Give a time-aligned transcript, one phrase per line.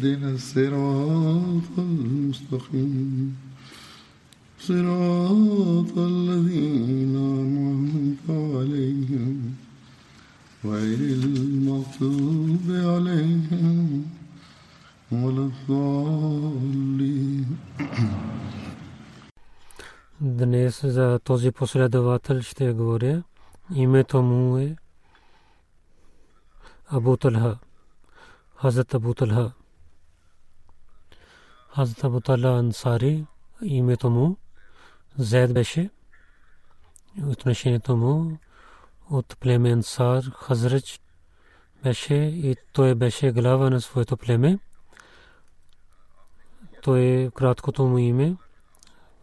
[0.00, 3.36] اهدنا الصراط المستقيم
[4.58, 8.24] صراط الذين أنعمت
[8.56, 9.36] عليهم
[10.64, 14.04] غير المغضوب عليهم
[15.12, 17.46] ولا الضالين
[20.20, 23.22] Днес за този последовател ще говоря.
[23.74, 24.76] Името му е
[26.88, 27.58] Абу Талха.
[28.56, 29.52] Хазрат Абу Талха.
[31.75, 33.25] Хазрат Абу Талха Ансари.
[33.61, 34.37] Името му
[35.17, 35.89] Зед беше.
[37.23, 38.37] Отношението му
[39.09, 40.99] от племе Ансар Хазрач
[41.83, 44.59] беше и той беше глава на своето племе.
[46.83, 48.35] Той краткото му име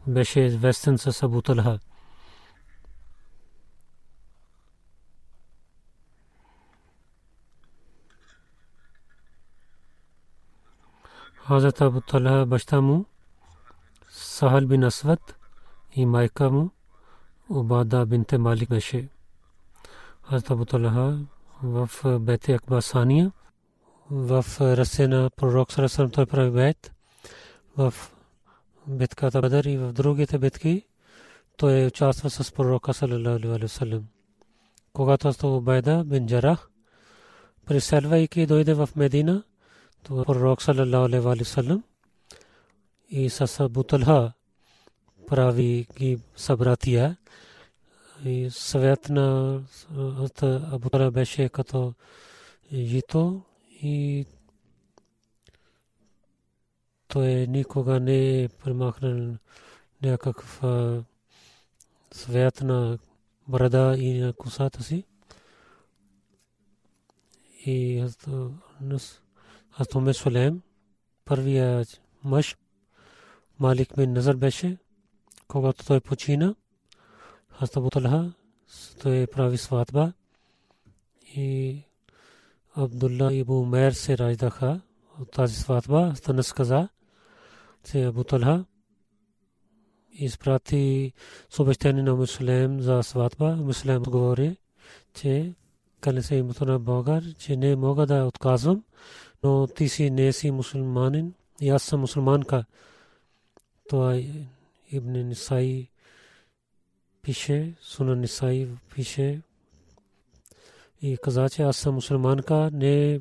[0.07, 1.43] беше известен с Абу.
[11.49, 13.05] Хазрат Абу Талха баща му
[14.11, 15.37] Сахал бин Асвад
[15.93, 16.71] и майка му
[17.51, 19.09] Убада бинте Малик беше.
[20.23, 21.19] Хазрат Абу Талха
[21.63, 23.33] в Бете Акбасания
[24.11, 26.92] в ръце на пророк Сарасам той прави бет
[27.77, 27.95] в
[28.89, 30.87] битката Бадър и в другите битки
[31.57, 33.58] той участва с пророка саллалаху
[40.11, 40.48] алейхи васалам.
[40.48, 41.83] Когато Астав Убайда бин Джарах преселвайки дойде в Медина, то пророк саллалаху алейхи васалам
[43.11, 44.33] и с Абу Талха
[45.27, 47.17] прави ги събратия
[48.24, 49.61] и съвет на
[50.73, 51.95] Абу Талха беше като
[52.73, 53.42] жито
[53.83, 54.27] и
[57.08, 59.36] той никога не е премахнал
[60.02, 60.63] някакъв
[62.13, 62.98] свят на
[63.48, 65.05] брада и на косата си.
[67.67, 68.07] И
[69.78, 70.61] Хастуме Сулем,
[71.24, 71.84] първия
[72.24, 72.56] мъж,
[73.58, 74.78] Малик бин Назар беше,
[75.48, 76.55] когато той почина,
[77.50, 78.33] Хастабу Талха,
[79.02, 80.12] той прави сватба
[81.27, 81.78] и
[82.77, 84.80] Абдулла Ибу Мер се раждаха
[85.20, 86.12] от тази сватба.
[86.16, 86.89] Станас каза,
[87.90, 88.64] че Абу Талха
[90.12, 91.12] изпрати
[91.50, 93.56] съобщение на Муслим за сватба.
[93.56, 94.56] Муслим говори,
[95.14, 95.55] че
[96.00, 98.84] кане се името на Бога, че не мога да отказвам,
[99.43, 102.65] но ти си не си мусулманин и аз съм мусулманка.
[103.89, 104.21] Това
[104.91, 105.89] Ибн Нисаи
[107.23, 109.41] пише, Суна Нисаи пише
[111.03, 113.21] и каза, че аз съм мусулманка, не е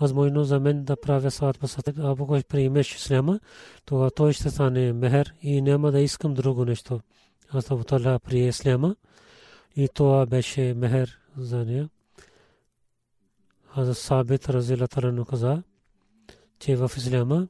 [0.00, 1.98] възможно за мен да правя сватба с теб.
[1.98, 3.40] Ако кой приемеш исляма,
[3.84, 7.00] тогава той ще стане мехер и няма да искам друго нещо.
[7.50, 8.96] Аз Абу Талха прие исляма
[9.76, 11.88] и това беше мехер за нея.
[13.76, 15.62] Хаза Сабит Разила Талану каза,
[16.58, 17.48] че в исляма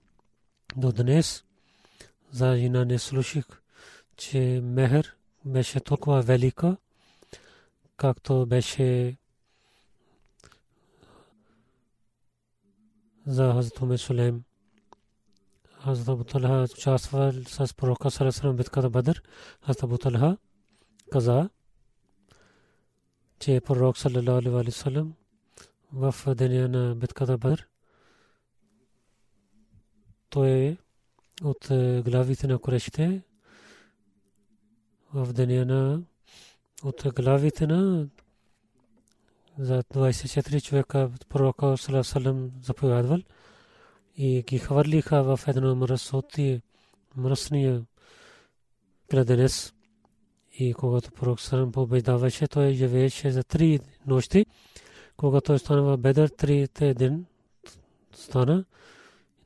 [0.77, 1.45] до днес
[2.31, 3.63] за жена не слушах,
[4.17, 6.77] че мехер беше толкова велика,
[7.97, 9.17] както беше
[13.27, 14.45] за Хазрат Умер Сулейм.
[15.85, 19.23] Хазрат Абу Талха участва с пророка Сарасалам в битката Бадър.
[19.67, 20.37] Хазрат Абу Талха
[21.13, 21.49] каза,
[23.39, 25.15] че пророк саллалаху алейхи васалам
[25.93, 27.69] в деня на битката Бадър
[30.31, 30.77] той е
[31.43, 31.67] от
[32.05, 33.23] главите на корешите
[35.15, 36.03] в деня на
[36.83, 38.09] от главите на
[39.59, 43.19] за 24 човека пророка Салам заповядвал
[44.17, 46.61] и ги хвърлиха в едно мръсоти,
[47.17, 47.85] мръсния
[49.11, 49.73] кладенец.
[50.59, 54.47] И когато пророк Салам побеждаваше, той живееше за три нощи.
[55.17, 57.27] Когато стана в Бедър, трите ден
[58.15, 58.65] стана.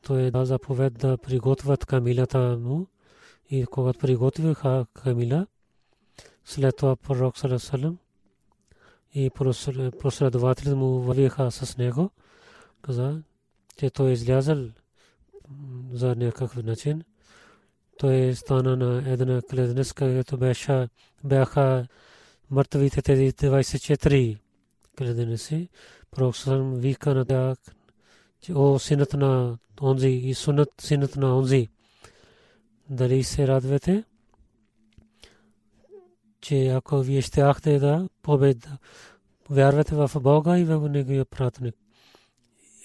[0.03, 2.87] той е да заповед да приготвят камилата му
[3.51, 5.47] и когато приготвиха камила,
[6.45, 7.99] след това пророк Салесалем
[9.15, 9.31] и
[10.01, 12.11] последователите му вървиха с него,
[12.83, 13.23] каза,
[13.77, 14.69] че той е излязъл
[15.93, 17.03] за някакъв начин.
[17.99, 20.39] Той стана на една кледенец, където
[21.25, 21.87] бяха
[22.51, 24.39] мъртвите тези 24
[25.01, 25.69] кледенеци.
[26.11, 27.59] Пророк Салесалем вика на тях,
[28.41, 31.69] че о синът на онзи и сунат синът на онзи.
[32.91, 34.05] Дали се радвате?
[36.41, 38.79] че ако вие ще ахте да победа,
[39.51, 41.75] вярвате в Бога и в Неговия пратник.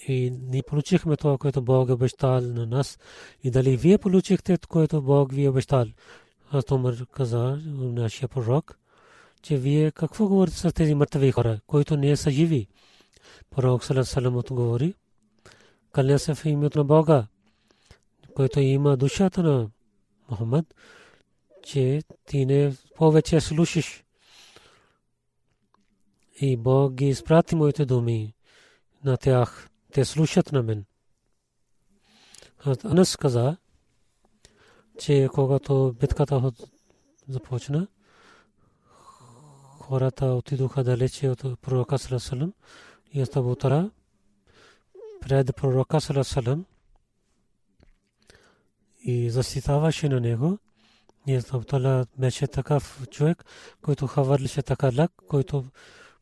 [0.08, 3.00] И ние получихме това, което Бог обещал на нас.
[3.44, 5.86] И дали вие получихте, което Бог ви обещал.
[6.52, 8.78] Аз Томър каза, нашия пророк,
[9.46, 12.68] че вие какво говорите с тези мъртви хора, които не са живи.
[13.50, 14.94] Пророк Салам отговори,
[15.92, 17.28] каля се в името на Бога,
[18.36, 19.70] който има душата на
[20.30, 20.66] Мухаммад,
[21.64, 24.04] че ти не повече слушаш.
[26.42, 28.34] И Бог ги изпрати моите думи
[29.04, 29.70] на тях.
[29.92, 30.86] Те слушат на мен.
[32.84, 33.58] Анас каза,
[35.00, 36.52] че когато битката
[37.30, 37.88] започна,
[39.88, 42.54] хората отидоха далече от пророка Салесалам
[43.14, 43.90] и Астабутара
[45.22, 46.66] пред пророка Салесалам
[49.04, 50.58] и защитаваше на него
[51.28, 53.46] ние Абдулла беше такъв човек,
[53.82, 55.66] който хавърлише така лак, който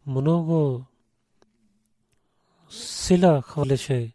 [0.07, 0.85] много
[2.69, 4.11] сила хвалеше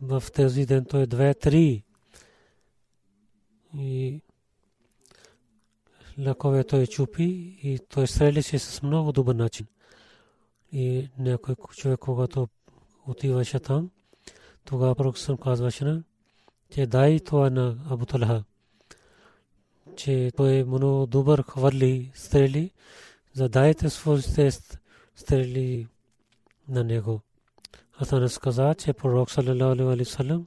[0.00, 0.84] в тези ден.
[0.84, 1.82] Той две-три.
[3.78, 4.20] И
[6.18, 9.66] лакове той чупи и той стреляше с много добър начин.
[10.72, 12.48] И някой човек, когато
[13.06, 13.90] отиваше там,
[14.64, 16.02] тогава пророк казваше,
[16.70, 18.44] че дай това на Абу Талха
[19.96, 22.70] че той е много добър хвърли стрели,
[23.32, 24.50] задайте своите
[25.16, 25.86] стрели
[26.68, 27.20] на него.
[27.92, 30.46] Хасан каза, че пророк саллалаху алейхи салам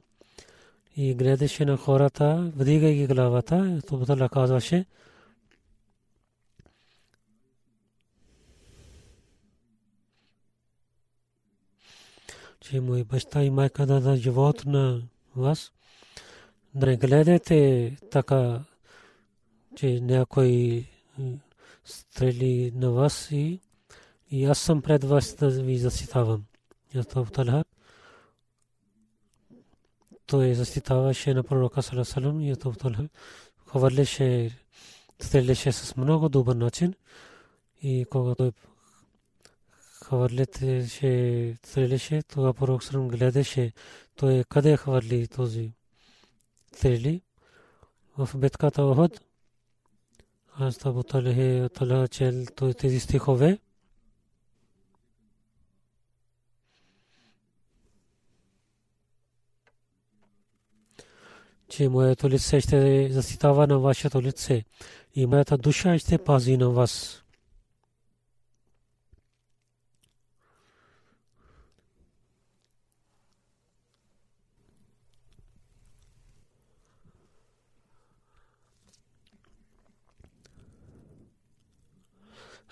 [0.96, 4.84] и гледаше на хората, вдигайки главата, това казваше,
[12.70, 15.02] че мой баща и майка даде живот на
[15.36, 15.72] вас.
[16.74, 18.60] Не гледайте така
[19.76, 20.84] че някой
[21.84, 23.60] стрели на вас и,
[24.30, 26.44] и аз съм пред вас да ви защитавам.
[27.12, 27.64] Талха.
[30.26, 33.08] Той защитаваше на пророка Салесалам и Талха
[33.66, 34.58] хвърляше,
[35.20, 36.94] стрелеше с много добър начин
[37.82, 38.52] и когато
[40.06, 43.72] хвърляше, стрелеше, тогава пророк Салам гледаше
[44.16, 45.72] той къде хвърли този
[46.76, 47.22] стрели
[48.18, 49.20] в битката Охот
[50.58, 52.44] аз Абу Талхе Тала чел
[52.78, 53.58] тези стихове.
[61.68, 64.64] че моето лице ще защитава на вашето лице
[65.14, 67.22] и моята душа ще пази на вас.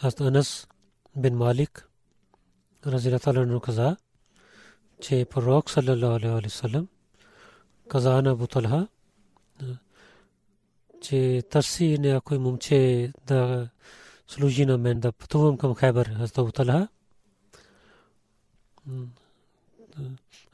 [0.01, 0.67] Аз Анас
[1.15, 1.89] бин Малик
[2.85, 3.97] разилаталану каза,
[5.01, 6.87] че пророк саллалаху алейхи вассалам
[7.87, 8.87] каза на Абу Талха,
[11.01, 13.69] че търси някой момче да
[14.27, 16.15] служи на мен, да пътувам към Хайбър.
[16.19, 16.87] Аз Абу Талха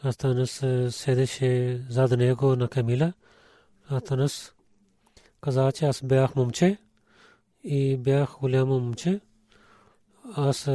[0.03, 3.13] аз Танас седеше зад него на камила.
[3.89, 4.53] Аз Танас
[5.41, 6.77] каза, че аз бях момче
[7.63, 9.21] и бях голямо момче
[10.36, 10.70] Аз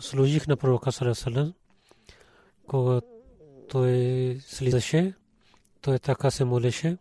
[0.00, 1.54] служих на пророка Сарасалам,
[2.66, 3.06] когато
[3.68, 5.14] той слизаше,
[5.80, 6.98] той така се молеше.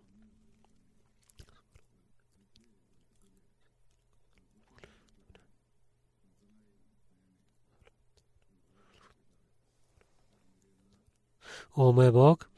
[11.76, 12.50] О, мой Бог,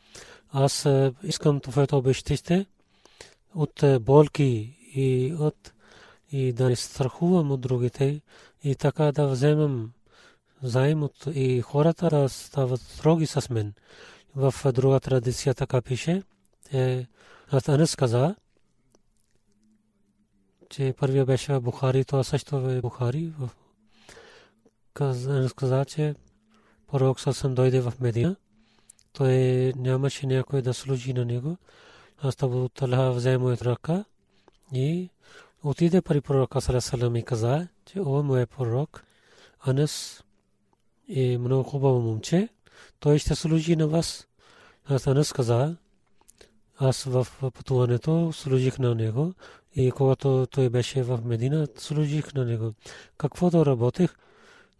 [0.49, 0.87] аз
[1.23, 2.65] искам твоето обещище
[3.55, 5.73] от болки и от
[6.31, 8.21] и да не страхувам от другите
[8.63, 9.91] и така да вземам
[10.63, 13.73] заем от и хората да стават строги с мен.
[14.35, 16.23] В друга традиция така пише,
[16.73, 17.05] е,
[17.67, 18.35] Анес каза,
[20.69, 23.33] че първия беше Бухари, това също е Бухари.
[24.99, 26.15] Анес каза, че
[26.87, 28.35] пророк съм дойде в Медина
[29.13, 31.57] той нямаше някой да служи на него.
[32.21, 34.05] Аз Абу Талха взе ръка
[34.73, 35.09] и
[35.63, 39.03] отиде при пророка Салесалам и каза, че о, мой пророк,
[39.59, 40.23] Анас
[41.15, 42.49] е много хубаво момче,
[42.99, 44.27] той ще служи на вас.
[44.85, 45.75] Аз Анас каза,
[46.77, 49.33] аз в пътуването служих на него
[49.75, 52.73] и когато той беше в Медина, служих на него.
[53.17, 54.15] Каквото работех,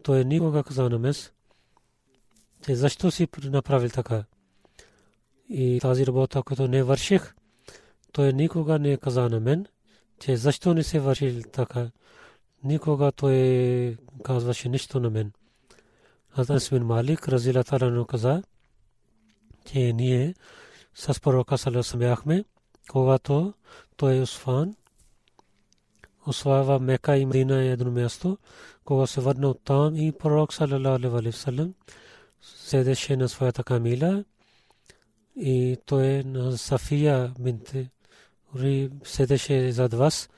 [0.03, 1.31] той никога каза на мес,
[2.65, 4.23] че защо си направил така.
[5.49, 7.35] И тази работа, която не върших,
[8.11, 9.65] той никога не каза на мен,
[10.19, 11.91] че защо не се вършил така.
[12.63, 15.31] Никога той казваше нищо на мен.
[16.29, 18.43] Хазрат бин Малик, разила Талану каза,
[19.65, 20.33] че ние
[20.95, 22.45] с пророка Салесам бяхме,
[22.89, 23.53] когато
[23.97, 24.75] той Усфан,
[26.27, 28.37] осваива Мека и Мдина е едно място,
[28.85, 31.73] кога се върна от там и пророк Салалалаху алейхи вассалам
[32.41, 34.23] седеше на своята камила
[35.35, 37.89] и той на Сафия бинте
[39.03, 40.29] седеше зад вас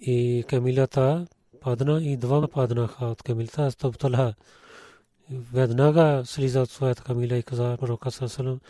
[0.00, 1.26] и камилата
[1.60, 3.62] падна и двама паднаха от камилата.
[3.62, 4.34] Аз Талха
[5.30, 8.60] веднага слиза от своята камила и каза пророка Салалалаху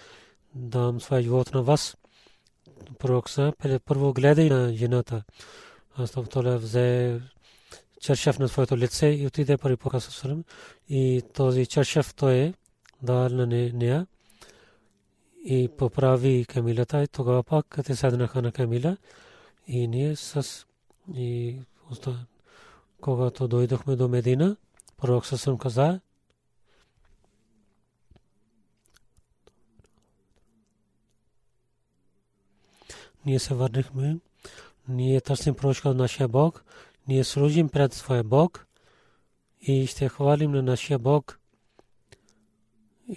[0.54, 1.96] дам своя живот на вас.
[2.98, 3.52] Пророк са
[3.84, 5.22] първо гледай на жената.
[5.98, 7.20] Астафтола взе
[8.00, 10.44] чершев на своето лице и отиде при Пророка
[10.88, 12.54] и този чершев той е
[13.02, 14.06] дал на нея
[15.44, 18.96] и поправи камилата и тогава пак те седнаха на камила
[19.66, 20.66] и ние с
[21.14, 21.56] и
[23.00, 24.56] когато дойдохме до Медина,
[24.96, 26.00] пророк Сасъм каза,
[33.26, 34.18] ние се върнахме,
[34.88, 36.64] ние търсим прошка от нашия Бог,
[37.08, 38.66] ние служим пред своя Бог
[39.60, 41.39] и ще хвалим на нашия Бог.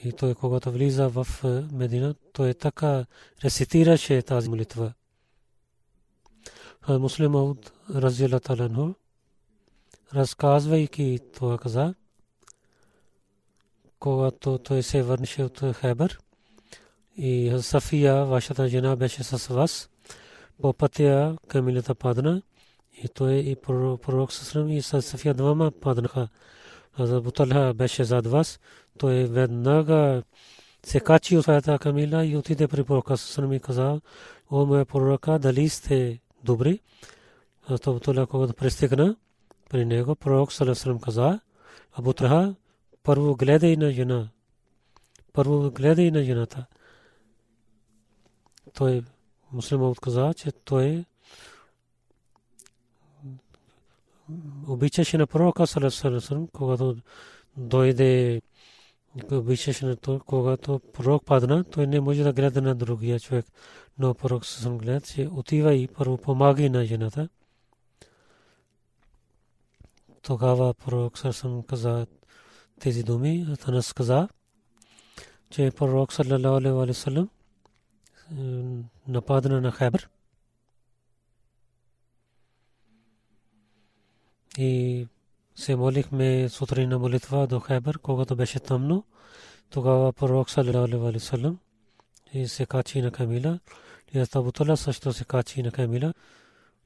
[0.03, 3.05] И той, когато влиза в е, Медина, той така
[3.43, 4.93] рецитираше тази молитва.
[6.89, 8.93] Муслим Ауд Разила Таланху,
[10.13, 11.93] разказвайки това каза,
[13.99, 16.19] когато той се върнеше от Хебър
[17.17, 19.89] и Сафия, вашата жена, беше с вас,
[20.61, 22.41] по пътя камилата падна
[23.03, 26.27] и той и пророк Сасрам и Сафия двама паднаха.
[26.99, 28.59] Азабу Талха беше зад вас.
[28.97, 30.23] Той веднага
[30.85, 34.01] се качи от своята камила и отиде при пророка Сасрам и каза,
[34.51, 36.79] о моя пророка, дали сте добри?
[37.69, 39.15] Азабу Талха, когато пристигна
[39.69, 41.39] при него, пророк Сасрам каза,
[41.93, 42.55] Абу Талха,
[43.03, 44.29] първо гледай на жена.
[45.33, 46.65] Първо гледай на жената.
[48.73, 49.03] Той
[49.51, 51.05] муслимът каза, че той
[54.67, 56.95] обичаше на пророка Салесалесалам, когато
[57.57, 58.41] дойде
[59.31, 63.45] обичаше на то, когато пророк падна, той не може да гледа на другия човек.
[63.99, 67.29] Но пророк съм гледа, че отива и първо помага на жената.
[70.21, 72.07] Тогава пророк съм каза
[72.79, 74.27] тези думи, Танас каза,
[75.49, 77.29] че пророк саллалаху алейхи ва саллям
[79.07, 80.09] нападна на Хайбър.
[84.57, 85.07] И
[85.55, 89.03] се молихме сутрин на молитва до Хайбър, когато беше тъмно.
[89.69, 91.59] Тогава пророк саллалаху алейхи салам
[92.33, 93.59] и се качи на камила.
[94.13, 96.13] И Астабутала също се качи на камила.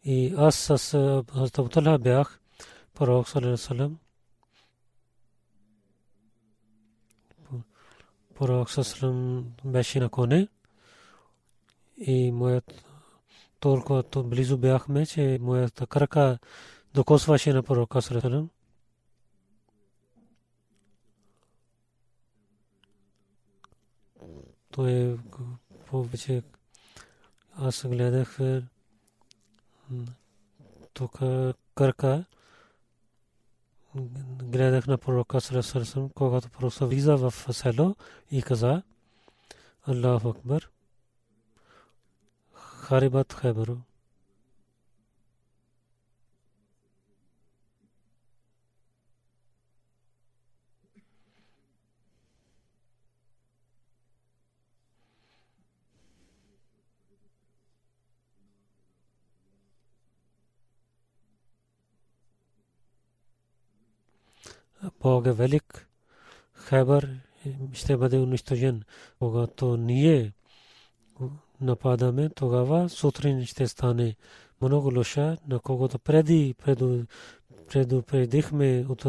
[0.04, 0.70] И аз с
[1.36, 2.40] Астабутала бях
[2.94, 4.00] пророк саллалаху салам.
[8.36, 10.48] Пророк саллалаху беше на коне
[11.98, 12.86] и моят
[13.60, 16.40] толкова близо бяхме, че моята крака
[16.98, 18.16] تو کوس واشنہ پر روکا سر
[27.90, 28.42] گلا دیکھ
[30.96, 31.08] تو
[31.78, 32.16] کر کا
[34.44, 37.92] گلا دیکھنا پر روکا سر تو پروسا ویزا وفس ہیلو
[38.30, 38.74] ایک کزا
[39.88, 40.66] اللہ اکبر
[42.56, 43.76] خاری بات خیبرو
[65.08, 65.88] Бог е велик.
[66.54, 67.20] Хайбър
[67.74, 68.84] ще бъде унищожен,
[69.20, 70.34] когато ние
[71.62, 74.16] нападаме, тогава сутрин ще стане
[74.62, 76.56] много лоша, на когото преди
[77.68, 79.06] предупредихме от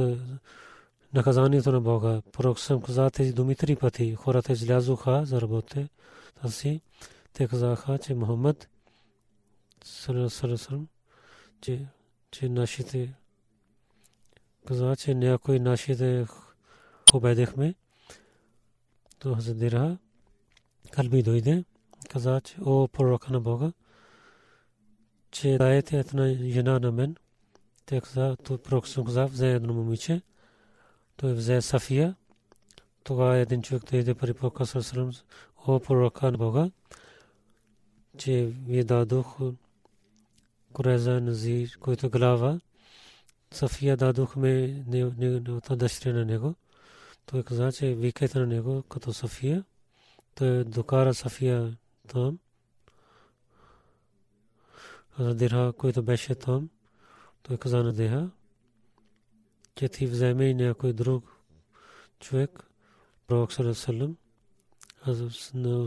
[1.15, 2.23] наказанието на Бога.
[2.33, 4.15] Пророк съм каза тези думи три пъти.
[4.15, 5.89] Хората излязоха за работа
[6.49, 6.81] си.
[7.33, 8.69] Те казаха, че Мухаммад
[11.61, 11.87] че,
[12.31, 13.15] че нашите
[14.69, 16.27] каза, че някои нашите
[17.11, 17.75] победихме.
[19.19, 19.99] То Хазадира
[20.91, 21.65] Калби дойде.
[22.11, 23.73] Каза, че о пророка на Бога,
[25.31, 27.17] че дайте една жена на мен.
[27.87, 30.23] Те каза, то пророк съм каза, взе едно момиче.
[31.17, 32.17] Той взе Сафия.
[33.05, 35.13] Тогава един човек дойде при пророка Сърсалам,
[35.67, 36.71] о пророка на Бога,
[38.19, 39.39] че ви дадох
[40.73, 42.61] Куреза Назир, който глава.
[43.51, 46.55] Сафия дадохме неговата дъщеря на него.
[47.27, 49.65] Той каза, че викайте на него като Сафия.
[50.35, 51.77] Той докара Сафия
[52.09, 52.39] там.
[55.21, 56.71] Дирха, който беше там.
[57.43, 58.31] Той каза на Деха,
[59.75, 61.25] че ти вземе и някой друг
[62.21, 62.71] човек,
[63.27, 64.17] Пророк Салам,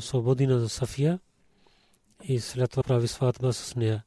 [0.02, 1.20] свободи на Сафия
[2.24, 4.04] и след това прави сватба с нея.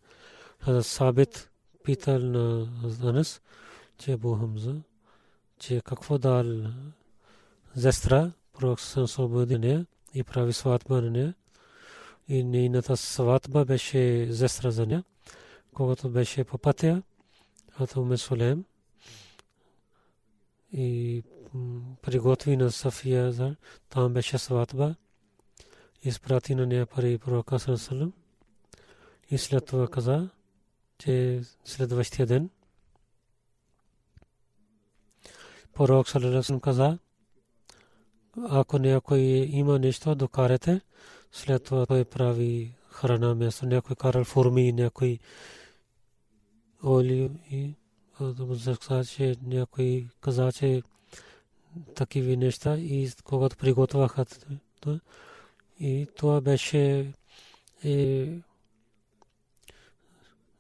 [0.83, 1.51] Сабит
[1.85, 2.69] питал на
[3.03, 3.41] Анас,
[3.99, 4.75] че Абу Хамза,
[5.59, 6.45] че какво дал
[7.75, 11.35] зестра, пророк съм свободи нея и прави сватба на нея.
[12.29, 15.05] И нейната сватба беше зестра за нея,
[15.75, 17.03] когато беше по пътя,
[17.81, 18.65] от Уме Сулем
[20.73, 21.23] и
[22.03, 23.57] приготви на София,
[23.89, 24.95] там беше сватба,
[26.03, 28.13] изпрати на нея пари пророка Салам
[29.31, 30.29] и след това каза,
[30.99, 32.51] че следващия ден?
[35.75, 36.99] Пророк Салаласъм каза,
[38.43, 39.21] ако някой
[39.51, 40.81] има нещо, докарате,
[41.33, 45.19] след това той прави храна място, някой карал форми, някой
[46.83, 47.75] оли и
[49.05, 50.83] че някой каза, че
[51.95, 54.27] такива неща и когато приготвяха
[55.81, 57.13] и това беше
[57.85, 58.29] е,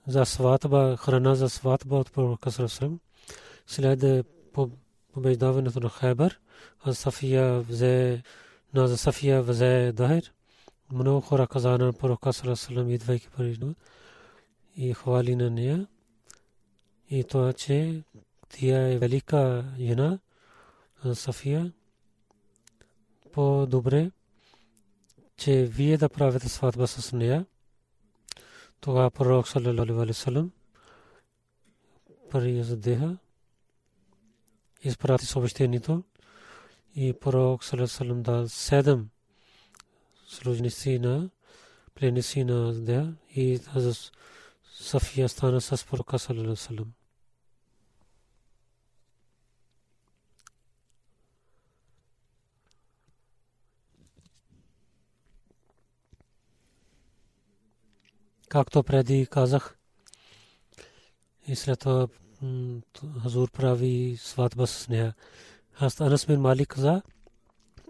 [0.07, 3.01] за сватба, храна за сватба от пророка Сърсъм.
[3.67, 4.27] След
[5.13, 6.41] побеждаването на Хайбър,
[6.93, 8.23] Сафия взе,
[8.75, 10.33] на за Сафия взе Дахир.
[10.93, 13.59] Много хора каза на пророка Сърсъм, идвайки пари
[14.77, 15.87] и хвали на нея.
[17.11, 18.03] И това, че
[18.49, 20.19] тя е велика жена,
[21.15, 21.73] Сафия,
[23.33, 24.11] по-добре,
[25.37, 27.47] че вие да правите сватба с нея
[28.85, 30.53] тогава пророк саллалаху алейхи салам
[32.31, 33.17] пари за деха
[34.83, 36.05] изпрати съобщението
[36.97, 39.09] и пророк саллалаху салам дал седем
[40.29, 41.31] служници на
[41.95, 43.61] пленници на деха и
[44.73, 46.57] Сафия стана с пророка саллалаху
[58.55, 59.77] както преди казах.
[61.47, 62.09] И след това
[63.23, 65.15] Хазур прави сватба с нея.
[65.79, 67.03] Аз Анас бин Малик каза,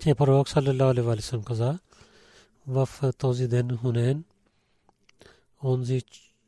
[0.03, 1.79] че пророк саллалаху алейхи ва саллям каза
[2.67, 4.25] в този ден Хунен,
[5.65, 6.03] онзи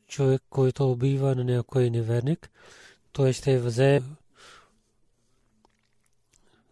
[0.07, 2.49] човек, който убива на някой неверник,
[3.11, 4.01] той ще взе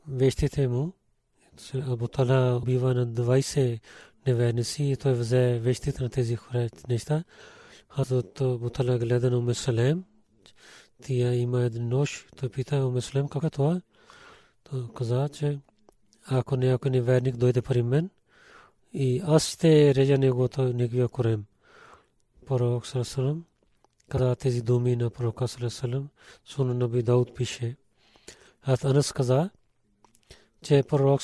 [0.07, 0.93] вещите му.
[1.73, 3.79] Абу Тала убива на 20
[4.27, 7.23] неверници и той взе вещите на тези хора неща.
[7.89, 10.03] Хазрат Бутала гледа на Умесалем.
[11.03, 12.25] Тия има един нож.
[12.37, 13.81] Той пита Умесалем как е това.
[14.63, 15.59] Той каза, че
[16.25, 18.09] ако някой неверник дойде при мен
[18.93, 21.45] и аз ще режа негото, неговия корем.
[22.45, 23.45] Пророк Сарасалам
[24.09, 26.09] каза тези думи на пророка Сарасалам.
[26.45, 27.75] Суна Наби Дауд пише.
[28.63, 29.49] Аз Анас каза,
[30.63, 31.21] че пророк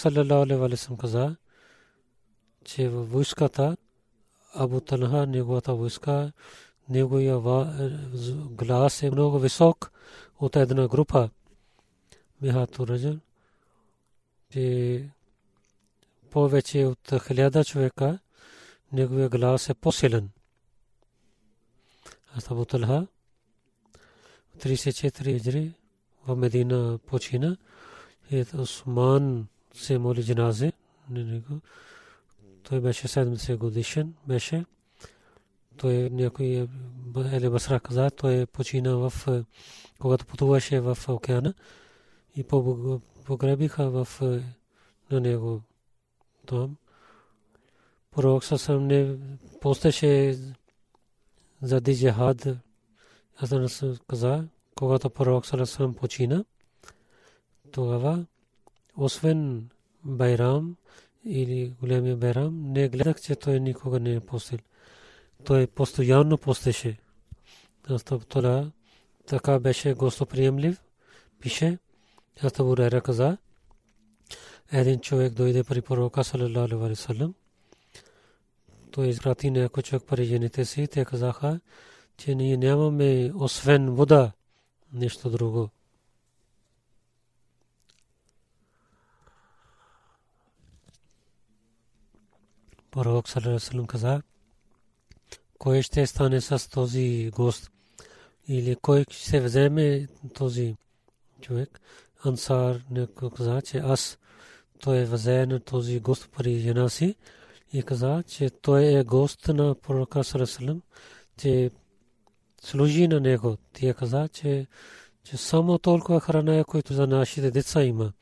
[0.99, 1.35] каза,
[2.65, 3.77] че във войската
[4.53, 6.31] Абу Талха, неговата войска,
[6.89, 7.39] неговия
[8.49, 9.91] глас е много висок
[10.39, 11.29] от една група.
[12.41, 13.21] Мехато Раджан,
[14.51, 15.09] че
[16.29, 18.19] повече от хиляда човека,
[18.93, 20.29] неговия глас е по-силен.
[22.35, 23.07] Аз Абу Талха,
[24.59, 25.73] 34 иджри
[26.27, 27.57] в Медина почина.
[28.31, 30.73] И Осман се моли джаназе.
[32.63, 34.65] Той беше 70 годишен, беше.
[35.77, 36.67] Той някой
[37.31, 39.13] Еле Басра каза, той е почина в,
[39.99, 41.53] когато пътуваше в океана
[42.35, 42.43] и
[43.25, 44.21] погребиха в
[45.11, 45.61] на него
[46.45, 46.75] там.
[48.11, 49.17] Пророк съвсем не
[49.61, 50.37] постеше
[51.61, 52.47] за джихад.
[53.37, 53.49] Аз
[54.07, 56.45] каза, когато пророк съвсем почина,
[57.71, 58.25] тогава,
[58.97, 59.69] освен
[60.03, 60.75] Байрам
[61.25, 64.59] или големия Байрам, не гледах, че той никога не е постил.
[65.45, 66.97] Той постоянно постеше.
[68.29, 68.71] Това
[69.25, 70.83] така беше гостоприемлив.
[71.39, 71.77] Пише,
[72.43, 73.37] аз Бурера каза,
[74.71, 77.33] един човек дойде при пророка салалаху алейхи салам.
[78.91, 80.87] Той изпрати някой човек при жените си.
[80.87, 81.59] Те казаха,
[82.17, 84.31] че ние нямаме освен вода,
[84.93, 85.69] нещо друго.
[92.91, 94.21] Пророк салалаху каза,
[95.57, 97.71] кой ще стане с този гост
[98.47, 100.75] или кой ще вземе този
[101.41, 101.79] човек.
[102.25, 104.17] Ансар не каза, че аз
[104.79, 107.15] той взе на този гост при жена си
[107.73, 110.81] и каза, че той е гост на пророка Сарасалам,
[111.37, 111.71] че
[112.61, 113.57] служи на него.
[113.73, 114.67] Тя каза, че,
[115.23, 118.13] че само толкова храна е, който за нашите деца има.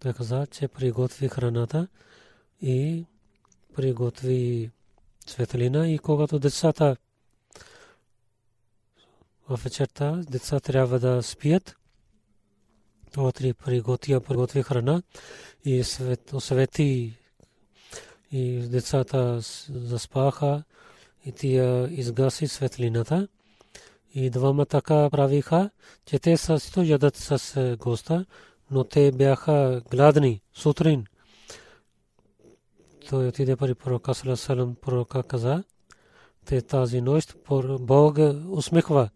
[0.00, 1.88] Той каза, че приготви храната
[2.62, 3.04] и
[3.76, 4.70] приготви
[5.26, 6.96] светлина и когато децата
[9.48, 11.76] в вечерта деца трябва да спият,
[13.12, 15.02] това три приготвя, приготви храна
[15.64, 15.84] и
[16.32, 17.16] освети
[18.32, 20.62] и децата заспаха
[21.26, 23.28] и тия изгаси светлината.
[24.14, 25.70] И двама така правиха,
[26.06, 28.24] че те също ядат с е, госта,
[28.70, 31.06] но те бяха гладни сутрин.
[33.10, 35.64] Той отиде при пророка Салам, пророка каза,
[36.44, 37.36] те тази нощ
[37.80, 38.18] Бог
[38.50, 39.10] усмихва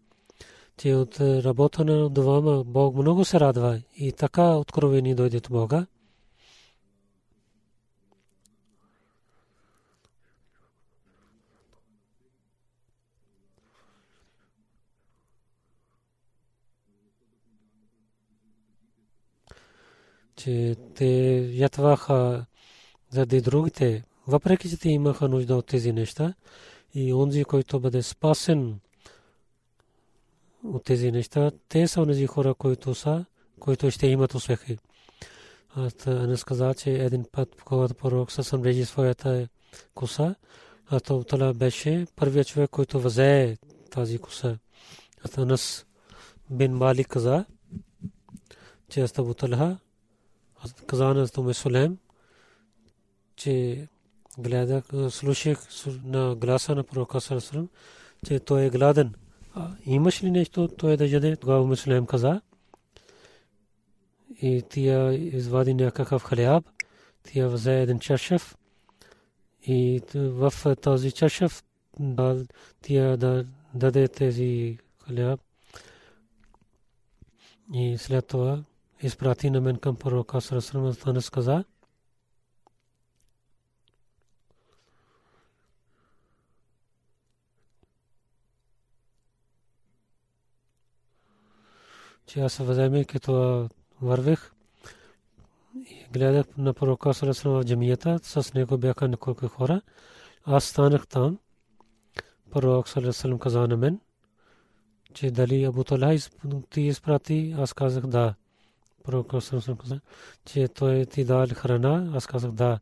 [0.77, 5.85] че от работа на двама Бог много се радва и така откровени дойде от Бога.
[20.37, 21.05] че те
[21.53, 22.45] ятваха
[23.09, 26.33] заради другите, въпреки че те имаха нужда от тези неща
[26.93, 28.79] и онзи, който бъде спасен
[30.63, 31.51] от тези неща.
[31.69, 33.25] Те са онези хора, които са,
[33.59, 34.77] които ще имат успехи.
[35.75, 39.47] Аз не сказа, че един път, когато пророк съсъм режи своята
[39.95, 40.35] коса,
[40.87, 43.57] а то Тала беше първият човек, който взе
[43.89, 44.57] тази коса.
[45.25, 45.85] Аз Анас
[46.49, 47.45] бин Мали каза,
[48.89, 49.77] че аз Абу Талха,
[50.87, 51.97] каза на Туме Сулем,
[53.35, 53.87] че
[54.37, 55.67] гледах, слушах
[56.03, 57.69] на гласа на пророка Сарасалам,
[58.25, 59.13] че той е гладен
[59.85, 61.35] имаш ли нещо той да яде?
[61.35, 62.41] Тогава Муслим каза.
[64.41, 66.65] И тия извади някакъв хляб.
[67.23, 68.57] Тия взе един чашев.
[69.63, 71.63] И в този чашев
[72.81, 75.39] тия да даде тези хляб.
[77.73, 78.63] И след това
[79.01, 80.95] изпрати на мен към пророка Сарасрама.
[80.95, 81.63] Танес каза.
[92.27, 93.69] Че аз въземайки това
[94.01, 94.51] вървих
[95.75, 99.81] и гледах на пророка Сарасана в джамията, с него бяха няколко хора.
[100.45, 101.39] Аз станах там.
[102.51, 103.99] Пророк Сарасалам каза на мен,
[105.13, 106.17] че дали Абу Талха
[106.69, 108.35] ти изпрати, аз казах да.
[109.03, 109.99] Пророк Сарасалам каза,
[110.45, 112.79] че той ти дал храна, аз казах да.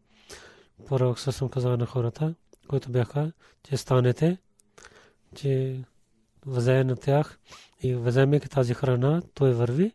[0.88, 2.36] Пророк Сарасалам каза на хората,
[2.68, 3.32] които бяха,
[3.64, 4.38] че станете,
[5.36, 5.84] че
[6.46, 7.40] взе на тях
[7.82, 9.92] и вземайки тази храна, той върви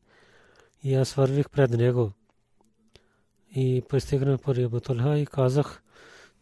[0.83, 2.13] и аз вървих пред него.
[3.55, 5.83] И пристигнах при Абутулха и казах,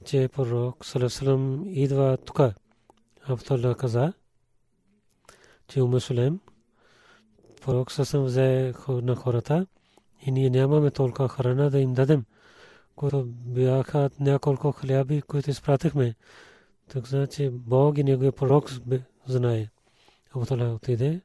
[0.05, 2.40] че пророк Салесалам идва тук.
[3.29, 4.12] Абутулха каза,
[5.69, 6.40] че у Мусулем
[7.62, 9.66] пророк Салесалам взе на хората
[10.27, 12.25] и ние нямаме толкова храна да им дадем,
[12.97, 16.14] които бяха няколко хляби, които изпратихме.
[16.88, 18.71] Так значи Бог и неговия пророк
[19.27, 19.69] знае.
[20.37, 21.20] Абу Талha отиде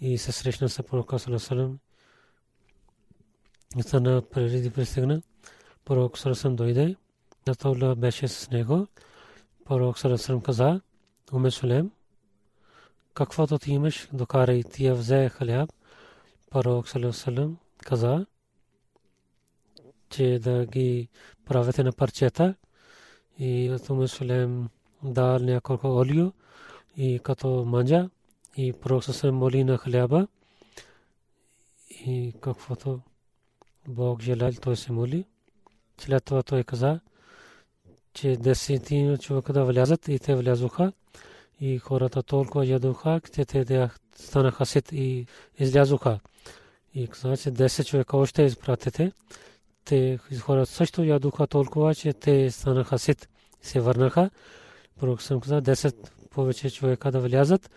[0.00, 1.78] и се срещна с пророка Салесалам.
[3.80, 5.22] Стана преди пристигна.
[5.84, 6.96] Пророк Салесалам дойде.
[7.46, 8.86] Натаула беше с него.
[9.64, 10.80] Пророк Салесалам каза,
[11.32, 11.90] Уме Сулем,
[13.14, 15.70] каквото ти имаш, докарай, ти я взе хляб.
[16.50, 18.26] Пророк Салесалам каза,
[20.10, 21.08] че да ги
[21.44, 22.54] правите на парчета.
[23.38, 24.68] И Уме Сулем
[25.04, 26.32] дал няколко олио
[26.96, 28.08] и като манджа
[28.56, 30.26] и пророк се моли на хляба
[31.90, 33.00] и каквото
[33.88, 35.24] Бог желал, той се моли.
[35.98, 37.00] След това той каза,
[38.14, 40.92] че десетина човека да влязат и те влязоха
[41.60, 45.26] и хората толкова ядоха, че те станаха сит и
[45.58, 46.20] излязоха.
[46.94, 49.12] И каза, че 10 човека още изпратите.
[49.84, 53.28] Те хора също ядуха толкова, че те станаха сит.
[53.62, 54.30] Се върнаха.
[55.00, 57.70] Пророк съм каза, 10 повече човека да влязат.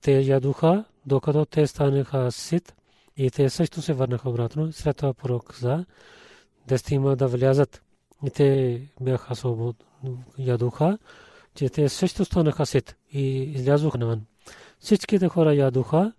[0.00, 2.74] Те ядуха, докато те станаха сит.
[3.16, 4.72] И те също се върнаха обратно.
[4.72, 5.84] След това пророк каза,
[6.66, 7.82] десетима да влязат.
[8.26, 9.84] И те бяха свободни,
[10.38, 10.98] ядуха,
[11.54, 14.26] че те също станаха сит и излязоха навън.
[14.78, 16.12] Всичките хора ядуха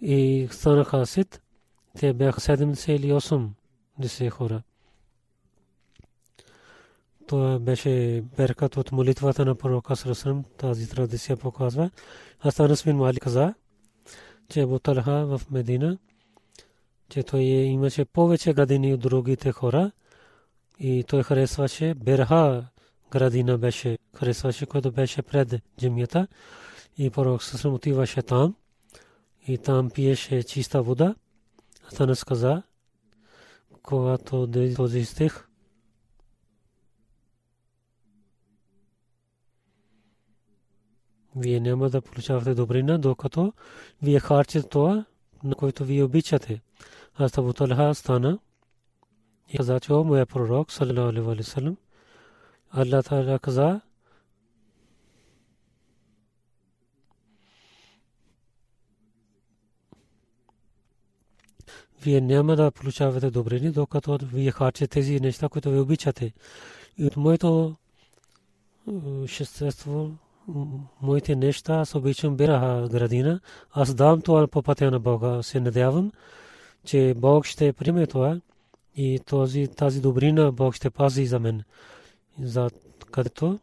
[0.00, 1.40] и станаха сит.
[1.98, 4.62] Те бяха 70 или 80 хора.
[7.26, 10.44] Това беше беркат от молитвата на пророка Срасрам.
[10.56, 11.90] Тази традиция показва.
[12.46, 13.54] Астанас бин Мали каза,
[14.48, 15.98] че Абу Талха в Медина,
[17.08, 19.90] че той имаше повече градини от другите хора
[20.78, 22.66] и той харесваше Берха
[23.10, 26.26] градина беше, харесваше, който беше пред джемията
[26.98, 28.54] и пророк Срасрам отиваше там
[29.48, 31.14] и там пиеше чиста вода.
[31.88, 32.62] Астанас каза,
[33.82, 35.48] когато този стих,
[41.36, 43.52] вие няма да получавате добрина, докато
[44.02, 45.04] вие харчите това,
[45.44, 46.60] на което вие обичате.
[47.14, 48.38] Аз Абу Талха стана
[49.48, 51.76] и каза, че о, моя пророк, саллалаху алейхи ва саллям,
[52.70, 53.80] Аллах Таala каза,
[62.02, 66.32] вие няма да получавате добрини, докато вие харчите тези неща, които ви обичате.
[66.98, 67.76] И от моето
[69.26, 70.12] шестество
[71.02, 73.40] моите неща, аз обичам бираха градина.
[73.72, 75.42] Аз давам това по пътя на Бога.
[75.42, 76.12] Се надявам,
[76.84, 78.40] че Бог ще приеме това
[78.96, 81.62] и този, тази добрина Бог ще пази за мен.
[82.40, 82.70] За
[83.10, 83.58] където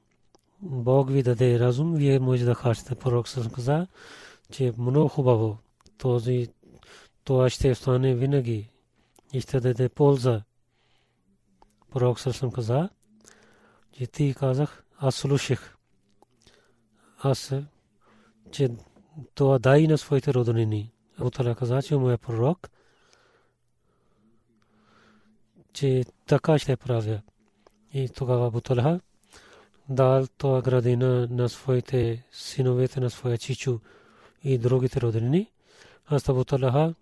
[0.61, 2.95] Бог ви даде разум, вие може да харчите.
[2.95, 3.87] Пророк съм каза,
[4.51, 5.57] че е много хубаво.
[5.97, 6.47] Този,
[7.23, 8.69] това ще стане винаги
[9.33, 10.41] и ще даде полза.
[11.91, 12.89] Пророк съм каза,
[13.91, 15.77] че ти казах, аз слушах
[17.23, 17.53] аз,
[18.51, 18.69] че
[19.35, 20.91] това дай на своите роднини.
[21.17, 22.69] Абу Таля каза, че му е пророк,
[25.73, 27.21] че така ще правя.
[27.93, 28.99] И тогава Абу Талха
[29.89, 33.79] дал това градина на своите синовете, на своя чичу
[34.43, 35.51] и другите роднини.
[36.07, 36.93] Аз Абу Талха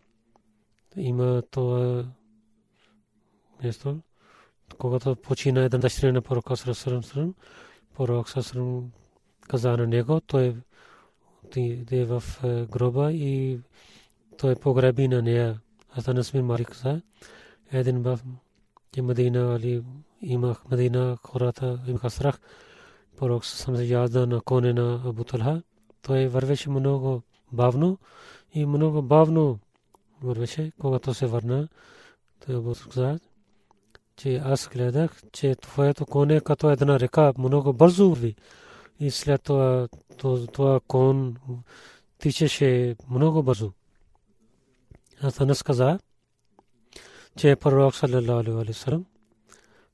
[0.95, 2.05] има това
[3.63, 3.99] место,
[4.77, 7.33] когато почина една дъщеря на пророка Срасрам,
[7.95, 8.91] пророк Срасрам
[9.49, 10.55] каза на него, той
[11.91, 13.59] е в е, гроба и
[14.37, 15.59] той погреби на нея.
[15.91, 17.01] Аз бин Малик каза,
[17.71, 18.19] един в
[19.01, 19.83] Мадина али
[20.21, 22.39] имах Мадина хората имаха страх.
[23.17, 25.61] Пророк съм се язда на коне на Абу Талха.
[26.01, 27.97] Той вървеше много бавно
[28.53, 29.59] и много бавно
[30.23, 31.67] вървеше, когато се върна.
[32.45, 33.19] Той Абу каза,
[34.15, 38.35] че аз гледах, че твоето коне като една река много бързо върви
[38.99, 39.87] и след това
[40.53, 41.37] това кон
[42.17, 43.71] тичеше много бързо.
[45.21, 45.99] Аз Анас каза,
[47.37, 49.05] че пророк саллалаху алейхи салам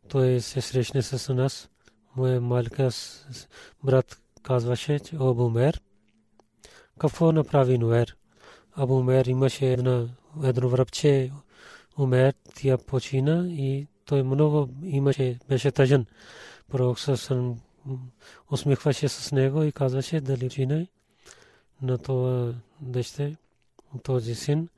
[0.08, 1.70] той се срещне с нас.
[2.16, 2.90] Моя малка
[3.84, 5.82] брат казваше, че Абу Мер,
[7.00, 8.16] какво направи Нуер?
[8.76, 10.08] Абу Мер имаше една,
[10.44, 11.32] едно връбче,
[11.98, 16.06] Умер, тя почина и той много имаше, беше тъжен.
[16.72, 17.56] Пророк саллалаху
[18.52, 20.88] усмихваше с него и казваше дали
[21.82, 23.36] на това дъще,
[24.04, 24.70] този син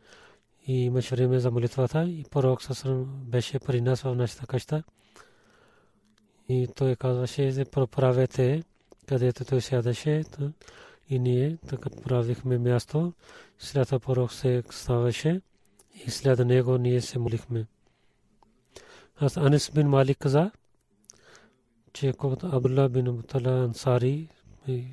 [0.68, 4.84] и имаше време за молитвата и пророк Сасрам беше при нас в нашата къща.
[6.50, 8.64] И той казваше за проправете
[9.08, 10.24] където той сядаше
[11.10, 13.14] и ние така правихме място.
[13.60, 15.42] След това пророк се ставаше
[16.06, 17.66] и след него ние се молихме.
[19.20, 20.52] Аз Анис бин Малик каза
[22.00, 24.30] че когато Абдулла бин Абутала Ансари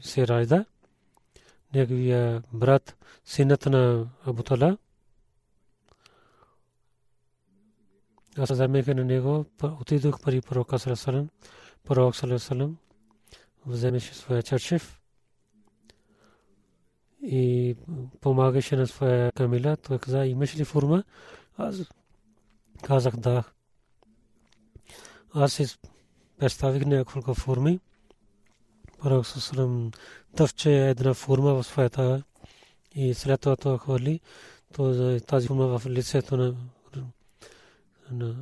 [0.02, 0.64] се ражда,
[1.74, 4.78] неговия брат, синът на Абутала,
[8.38, 11.28] аз вземеха на него, отидох при пророка Салесалам,
[11.84, 12.76] пророк Салесалам
[13.66, 15.00] вземеше своя чершев
[17.22, 17.76] и
[18.20, 19.76] помагаше на своя камила.
[19.76, 21.04] Той каза, имаш ли форма?
[21.56, 21.76] Аз
[22.82, 23.44] казах да.
[25.34, 25.78] Аз
[26.38, 27.80] представих няколко форми.
[29.02, 29.90] Пророк Сусрам
[30.36, 32.22] тъвче една форма в своята
[32.94, 34.20] и след това това хвърли
[35.26, 36.54] тази форма в лицето на,
[38.10, 38.34] на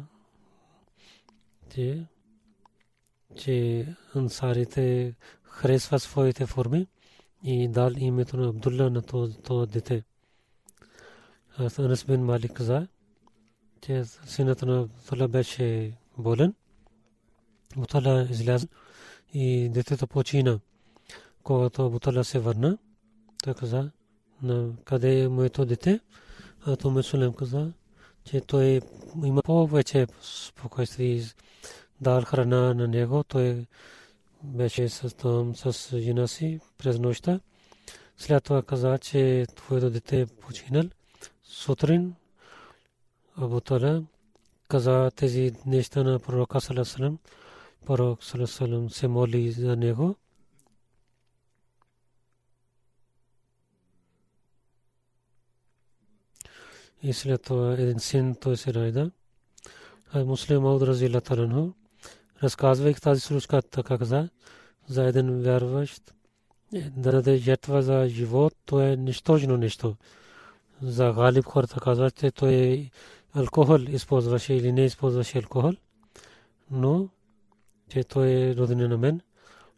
[1.75, 2.07] че,
[3.37, 6.87] че ансарите харесва своите форми
[7.45, 9.03] и дал името на Абдулла на
[9.43, 10.03] това дете.
[11.79, 12.89] Анас бин Малик каза,
[13.81, 16.55] че синът на Тала беше болен.
[17.77, 18.67] Бутала изляза
[19.35, 20.59] и детето почина.
[21.43, 22.79] Когато Бутала се върна,
[23.45, 23.91] той каза,
[24.43, 26.01] на къде е моето дете?
[26.67, 27.73] А то Месулем каза,
[28.25, 28.81] че той
[29.25, 31.23] има повече спокойствие
[32.01, 33.25] дал храна на него.
[33.25, 33.67] Той
[34.43, 37.41] беше с там с жена си през нощта.
[38.17, 40.85] След това каза, че твоето дете е починал.
[41.45, 42.15] Сутрин
[43.37, 44.03] Абу Тала
[44.69, 47.19] каза тези неща на пророка Салесалем.
[47.87, 50.17] Пророк Салесалем се моли за него.
[57.03, 59.11] И след това един син той се райда.
[60.13, 61.73] А муслим Ауд Рази Латаранху,
[62.43, 64.29] разказвайки тази случка, така каза,
[64.89, 66.15] за един вярващ,
[66.73, 69.97] да даде жертва за живот, то е нищожно нещо.
[70.83, 72.91] За галиб хората казват, че той
[73.35, 75.73] алкохол използваше или не използваше алкохол,
[76.71, 77.09] но
[77.93, 79.21] че той е роден на мен.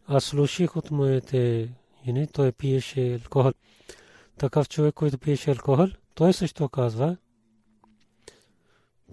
[0.07, 1.69] Аз слушах от моите
[2.05, 3.51] жени, той пиеше алкохол.
[4.37, 7.17] Такъв човек, който пиеше алкохол, той също казва,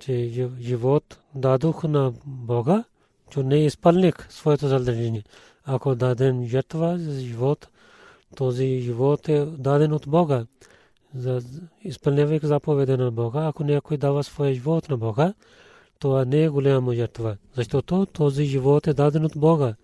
[0.00, 2.84] че живот дадох на Бога,
[3.30, 5.24] че не изпълних своето задължение.
[5.64, 7.68] Ако даден жертва за живот,
[8.36, 10.46] този живот е даден от Бога.
[11.14, 11.42] За
[11.80, 15.34] изпълнявайки заповеда на Бога, ако някой дава своя живот на Бога,
[16.02, 19.74] това не е голяма жертва, защото този живот е даден от Бога.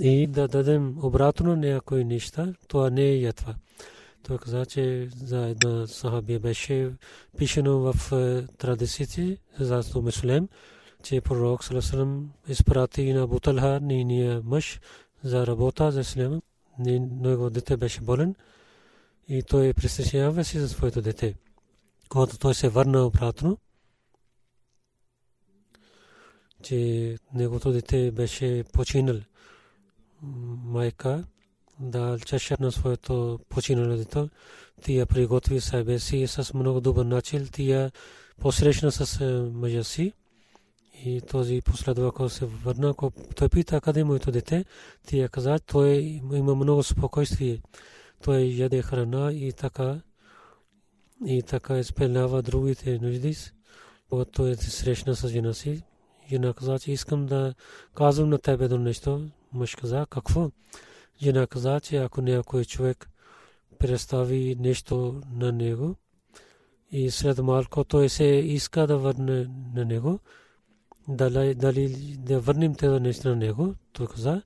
[0.00, 3.54] И да дадем обратно някои неща, това не е жертва.
[4.26, 6.90] Той каза, че за една сахабия беше
[7.38, 10.48] пишено в е, традициите за Муслим,
[11.02, 14.80] че пророк Салесалам изпрати на Буталха, нейния мъж,
[15.24, 16.42] за работа за Ислам.
[16.78, 18.34] Него дете беше болен
[19.28, 21.34] и той присъщава си за своето дете.
[22.08, 23.58] Когато той се върна обратно,
[26.62, 29.16] че неговото дете беше починал.
[30.64, 31.24] Майка
[31.80, 34.28] да чаша на своето починало дете.
[34.82, 37.48] Тия приготви себе си с много добър начин.
[37.52, 37.92] Тия
[38.40, 40.12] посрещна с е, мъжа си.
[41.04, 44.64] И този последва, ако се върна, ако той пита къде е моето дете,
[45.06, 45.88] тия каза, той
[46.32, 47.60] има много спокойствие.
[48.24, 50.00] Той яде храна и така
[51.26, 53.36] и така изпълнява другите нужди.
[54.08, 55.82] Когато той се срещна с жена си,
[56.30, 57.54] жена каза, че искам да
[57.94, 59.28] казвам на тебе до нещо.
[59.52, 60.50] Мъж каза, какво?
[61.22, 63.10] Жена каза, че ако някой човек
[63.78, 65.96] представи нещо на него
[66.90, 70.18] и след малко той се иска да върне на него,
[71.08, 71.88] дали, дали
[72.18, 74.42] да върнем тези неща на него, той каза,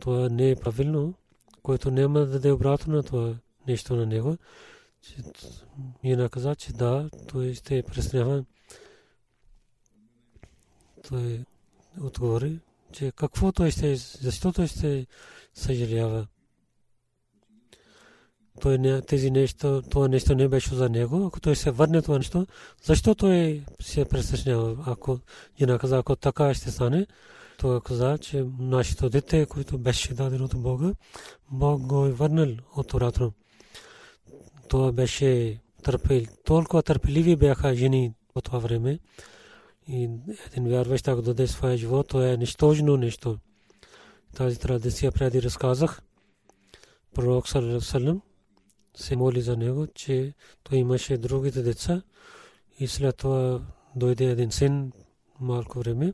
[0.00, 1.14] това не е правилно,
[1.62, 3.34] който няма да даде обратно на това
[3.68, 4.36] нещо на него.
[6.04, 8.44] Жена каза, че да, той ще преснява.
[11.08, 11.44] Той
[12.00, 12.58] отговори,
[12.92, 15.06] че какво той ще, защо той ще
[15.54, 16.26] съжалява.
[18.60, 21.26] Той не, тези нещо, това нещо не беше за него.
[21.26, 22.46] Ако той се върне това нещо,
[22.82, 24.84] защо той се пресъщнява?
[24.86, 25.18] Ако
[25.58, 27.06] жена каза, ако така ще стане,
[27.58, 30.92] той каза, че нашето дете, което беше дадено от Бога,
[31.50, 33.32] Бог го е върнал от обратно.
[34.68, 36.22] Това беше търпел.
[36.44, 38.98] Толкова търпеливи бяха жени по това време.
[39.88, 40.10] И
[40.46, 43.38] един вярващ, ако даде своя живот, то е нищожно нещо.
[44.34, 46.02] Тази традиция преди разказах.
[47.14, 48.22] Пророк Салам
[48.96, 52.02] се моли за него, че той имаше другите деца
[52.78, 53.60] и след това
[53.96, 54.92] дойде един син
[55.40, 56.12] малко време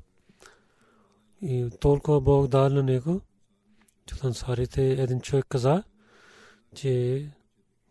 [1.42, 3.20] и толкова Бог дал на него,
[4.06, 5.83] че ансарите един човек каза,
[6.74, 7.26] че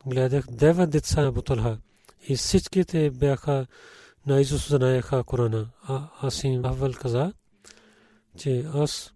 [0.06, 1.78] гледах девет деца на Буталха
[2.28, 3.68] и всичките бяха
[4.26, 5.70] на Исус знаеха Корана.
[5.84, 7.34] А Асим Авал каза,
[8.38, 9.14] че аз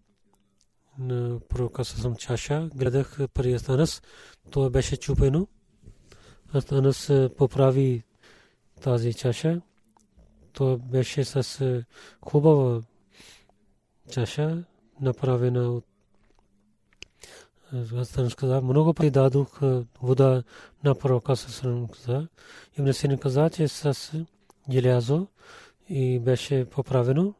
[0.98, 4.02] на пророка съм чаша, гледах при Астанас,
[4.52, 5.48] това беше чупено.
[6.56, 8.04] Астанас поправи
[8.82, 9.62] тази чаша.
[10.54, 11.84] То беше с
[12.22, 12.82] хубава
[14.12, 14.64] чаша,
[15.02, 15.86] направена от
[17.96, 19.12] Астанас каза, много пъти
[20.02, 20.44] вода
[20.84, 22.28] на пророка съм каза.
[22.80, 24.12] Ибн Син каза, че с
[24.72, 25.28] желязо
[25.90, 27.34] и беше поправено.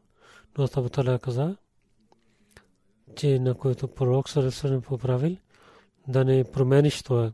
[0.58, 1.56] Но Табутала каза,
[3.16, 5.36] че на който пророк Сарасарен поправил,
[6.08, 7.32] да не промениш това.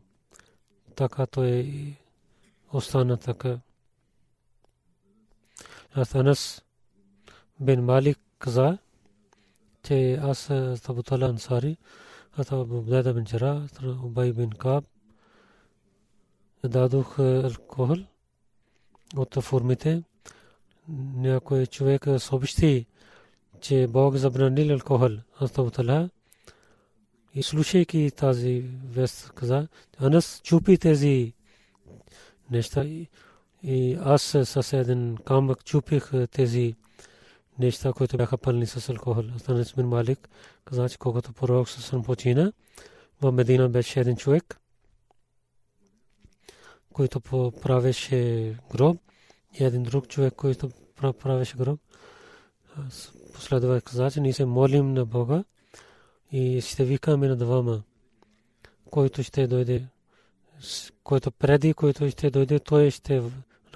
[0.95, 1.65] Така то е
[2.73, 3.59] остана така.
[5.93, 6.61] Аз
[7.59, 8.77] бен Малик каза,
[9.83, 10.47] че аз
[10.83, 11.77] Табутала Ансари,
[12.37, 13.67] аз Абу Бдайда бен Джара,
[14.03, 14.85] Убай бен Каб,
[16.63, 17.97] дадох алкохол
[19.15, 20.03] от формите.
[21.15, 22.85] Някой човек съобщи,
[23.61, 25.09] че Бог забранил алкохол.
[25.41, 26.09] Астагфирулlah.
[27.35, 29.67] И слушайки тази вест, каза,
[29.99, 31.33] Анас чупи тези
[32.51, 32.85] неща
[33.63, 36.75] и аз с един камък чупих тези
[37.59, 39.23] неща, които бяха пълни с алкохол.
[39.35, 40.29] Астанес бин Малик
[40.65, 42.51] каза, че когато пророк съм почина,
[43.21, 44.59] в Медина беше един човек,
[46.93, 47.19] който
[47.61, 48.97] правеше гроб
[49.59, 51.79] и един друг човек, който правеше гроб.
[53.33, 55.43] Последва каза, че ние се молим на Бога
[56.31, 57.83] и ще викаме на двама,
[58.91, 59.87] който ще дойде,
[61.03, 63.21] който преди, който ще дойде, той ще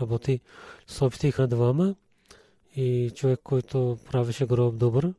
[0.02, 0.40] работи.
[0.88, 1.96] Съобщиха на двама
[2.76, 5.14] и човек, който правеше гроб добър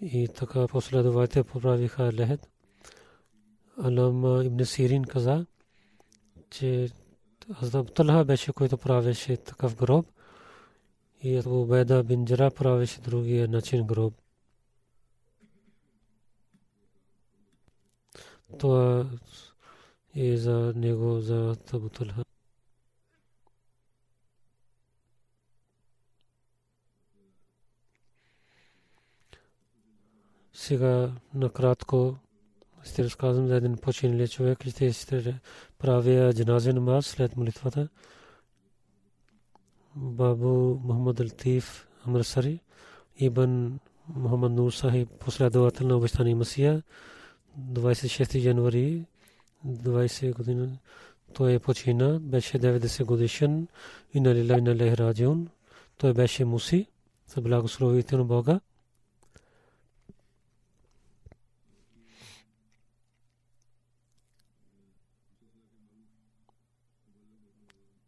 [0.00, 2.48] и така последователите поправиха лехет.
[3.82, 5.46] Алама Ибн Сирин каза,
[6.50, 6.88] че
[7.62, 10.06] Азаб Талха беше, който правеше такъв гроб
[11.22, 14.14] и Абу Беда бин Джара правеше другия начин гроб.
[18.58, 19.10] Това
[20.16, 22.24] е за него, за Абу Талха.
[30.52, 32.16] Сега накратко
[32.86, 35.40] ще разказвам за един починали човек, ще ще
[35.78, 37.88] правя джаназа намаз след молитвата.
[39.96, 42.60] Бабу Мухаммад Алтиф Амрсари,
[43.16, 43.78] Ибн
[44.08, 46.82] Мухаммад Нур Сахиб, последовател на обещания Масия,
[47.60, 49.04] 26 януари
[49.66, 50.78] 20 година
[51.36, 53.68] той е почина, беше 90 годишен
[54.14, 55.48] и на Лила и на Лехраджун.
[55.98, 56.86] Той беше муси,
[57.28, 58.60] за благословите на Бога.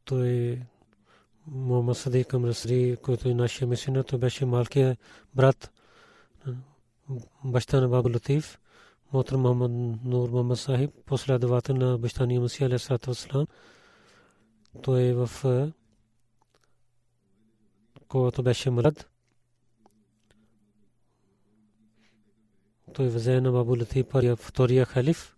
[0.08, 0.62] Той
[1.46, 4.96] Мохаммад Садик Амрасри, който е нашия мисионер, той беше малкия
[5.34, 5.72] брат
[7.44, 8.58] баща на Бабу Латиф,
[9.12, 9.70] Мотр Мохаммад
[10.04, 13.46] Нур Мохаммад Сахиб, последовател на баща ни Масия Алейхиссалату Вассалам.
[14.82, 15.30] Той е в
[18.08, 19.10] когато беше млад.
[22.94, 24.06] Той взе на Бабу Латиф
[24.36, 25.37] втория халиф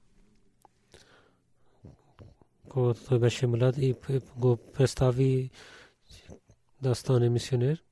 [2.71, 3.95] когато той беше млад и
[4.37, 5.51] го представи
[6.83, 7.83] да стане мисионер.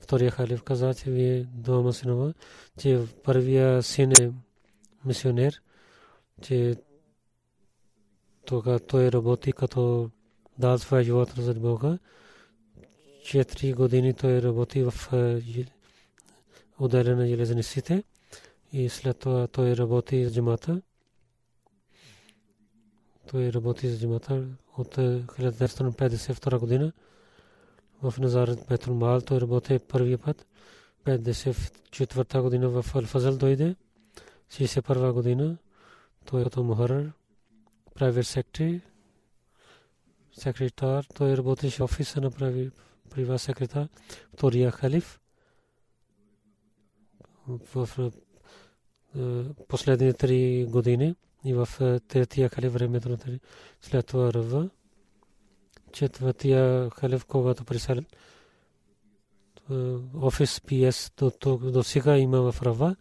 [0.00, 2.34] Втория халиф каза, че вие двама синова,
[2.78, 4.32] че първия син е
[5.04, 5.62] мисионер,
[6.42, 6.76] че
[8.44, 10.10] тогава той работи като
[10.58, 11.98] дал своя живот за Бога.
[13.24, 14.92] Четири години той работи в
[16.78, 18.04] отделение на железниците
[18.72, 20.82] и след това той работи с джамата.
[23.30, 24.44] Той работи за джамата
[24.76, 26.92] от 1952 година.
[28.02, 30.46] В Назарет Бетул Мал той работи първия път.
[31.04, 33.76] 54 година в Алфазал дойде.
[34.50, 35.56] 61 година
[36.26, 37.12] той като Мухарар,
[37.94, 38.80] private secretary,
[40.32, 42.30] секретар, той работеше офиса на
[43.10, 43.88] прива секретар,
[44.34, 45.20] втория халиф.
[47.48, 48.10] В
[49.68, 51.14] последните три години
[51.46, 51.68] и в
[52.08, 53.40] третия халиф времето на три.
[53.80, 54.70] След това Рава.
[55.92, 57.98] Четвъртия халиф, когато присъл
[60.14, 62.96] офис ПС до, до сега има в Рава.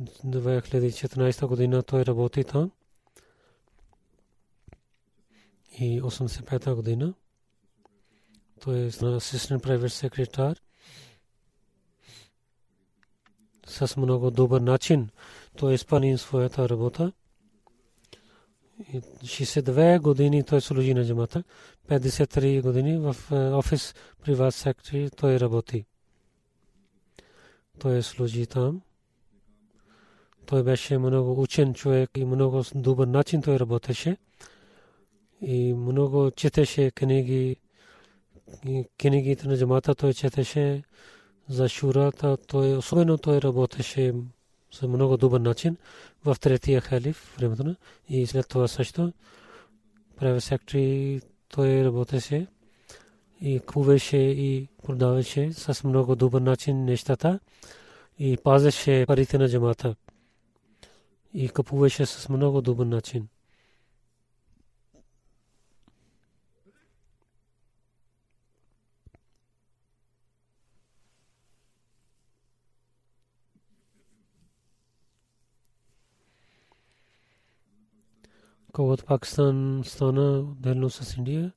[0.00, 2.70] 2014 година той работи там.
[5.78, 7.14] И 85 година
[8.60, 10.56] той е асистент private секретар
[13.66, 15.10] с много добър начин
[15.56, 17.12] той изпълни своята работа
[18.80, 21.42] 62 години той служи на джамата.
[21.88, 25.84] 53 години в офис приват сектори той работи.
[27.78, 28.80] Той служи там.
[30.46, 34.16] Той беше много учен човек и много добър начин той работеше.
[35.40, 37.56] И много четеше книги.
[38.98, 40.82] Книгите на джамата той четеше
[41.48, 42.36] за шурата.
[42.46, 44.14] Той особено той работеше
[44.72, 45.76] с много добър начин
[46.24, 47.76] в третия халиф времето
[48.08, 49.12] и след това също
[50.16, 52.46] прави сектори той работеше
[53.40, 57.40] и купуваше и продаваше с много добър начин нещата
[58.18, 59.94] и пазеше парите на джамата
[61.34, 63.28] и купуваше с много добър начин.
[78.72, 81.52] Когато Пакистан стана отделно с Индия,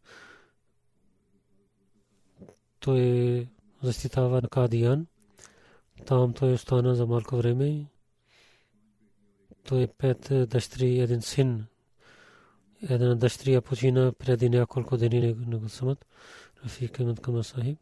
[2.80, 3.48] той
[3.82, 5.08] защитава Кадиян.
[6.06, 7.86] Там той остана за малко време.
[9.64, 11.66] Той е пет дъщери и един син.
[12.90, 16.06] Една дъщеря почина преди няколко дни на го самът.
[16.66, 17.80] Рафик Ахмед Кама Сахиб.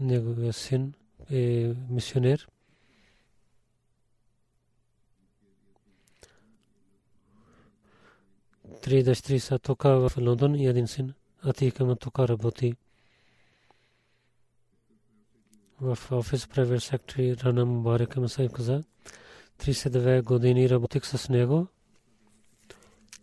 [0.00, 0.94] Неговия син
[1.30, 2.48] е мисионер.
[8.82, 11.14] Три дъщери са тук в Лондон и един син.
[11.42, 12.74] Атика му тук работи
[15.80, 18.82] в офис превер сектори Рана Мубарек Масай каза.
[19.58, 21.66] 32 години работих с него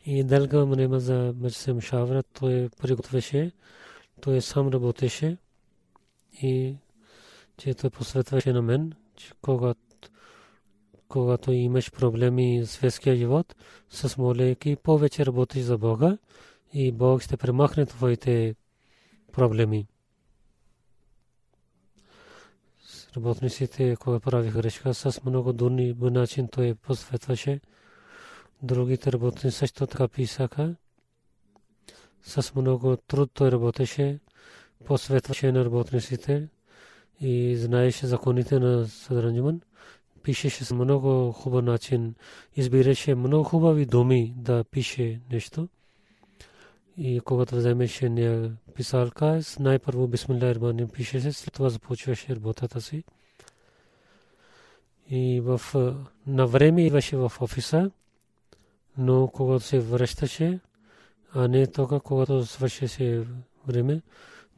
[0.05, 3.51] и дълга време за мъжсе мшавра той приготвяше,
[4.21, 5.37] той сам работеше
[6.33, 6.77] и
[7.57, 8.93] че той посветваше на мен,
[11.07, 13.55] когато, имаш проблеми в светския живот,
[13.89, 16.17] с молейки повече работиш за Бога
[16.73, 18.55] и Бог ще премахне твоите
[19.31, 19.87] проблеми.
[23.17, 27.59] Работниците, кога правиха грешка, с много дурни начин той посветваше.
[28.63, 30.75] Другите работници също така писаха.
[32.23, 34.19] С много труд той работеше
[34.85, 36.47] посветваше на работниците
[37.21, 39.61] и знаеше законите на Садранджуман.
[40.23, 42.15] Пишеше с много хубав начин.
[42.55, 45.67] Избираше много хубави думи да пише нещо.
[46.97, 53.03] И когато вземеше нея писалка, най-първо Бисмилlah Ирманин пишеше, след това започваше работата си.
[55.09, 55.61] И в,
[56.27, 57.91] на време идваше в офиса,
[58.97, 60.59] но когато се връщаше,
[61.33, 63.23] а не тока, когато свършеше
[63.67, 64.01] време,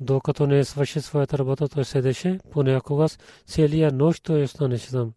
[0.03, 3.07] докато не свърши своята работа, той седеше, понякога
[3.45, 5.13] целия нощ той останеше там.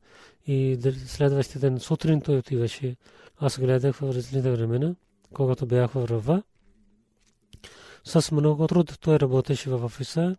[0.47, 2.97] И следващия ден сутрин той отиваше.
[3.39, 4.95] Аз гледах в различните времена,
[5.34, 6.43] когато бях в Рава.
[8.05, 10.37] С много труд той работеше в офиса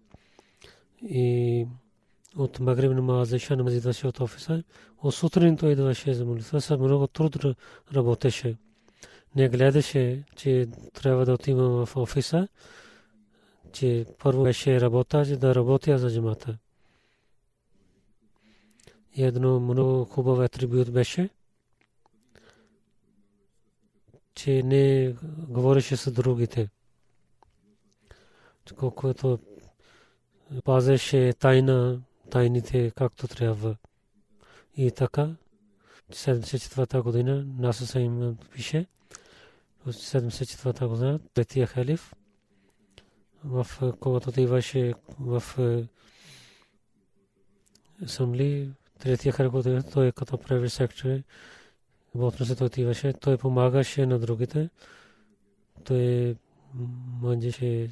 [1.01, 1.65] и
[2.37, 4.63] от Магриб намаз, Иша намаз идваше от офиса.
[5.03, 6.61] От сутрин той идваше за молитва.
[6.61, 7.37] С много труд
[7.95, 8.57] работеше.
[9.35, 12.47] Не гледаше, че трябва да отивам в офиса
[13.73, 16.57] че първо беше работа, за да работя за джамата.
[19.17, 21.29] Едно много хубав атрибут беше,
[24.35, 25.15] че не
[25.47, 26.69] говореше с другите.
[28.75, 29.39] Колкото
[30.63, 33.75] пазеше тайна, тайните както трябва.
[34.75, 35.35] И така,
[36.11, 38.85] 74-та година, Наса им пише,
[39.87, 42.13] 74-та година, третия халиф,
[43.43, 43.67] в
[43.99, 45.43] когато отиваше в
[48.03, 48.69] асамбли,
[48.99, 51.19] третия харакот, той като прави сектор,
[52.15, 54.69] вътре се той отиваше, той помагаше на другите,
[55.83, 56.35] той
[57.21, 57.89] мънжеше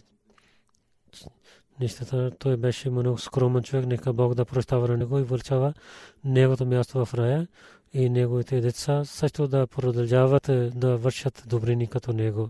[1.80, 5.74] нещата, той беше много скромен човек, нека Бог да прощава на него и върчава
[6.24, 7.48] негото място в рая
[7.94, 10.44] и неговите деца също да продължават
[10.80, 12.50] да вършат добрини като него.